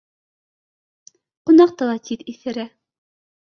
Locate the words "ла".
1.93-1.97